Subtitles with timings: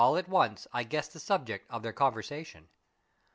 [0.03, 2.69] At once I guessed the subject of their conversation.